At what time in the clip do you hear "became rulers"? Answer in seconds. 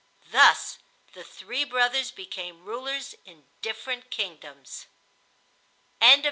2.09-3.13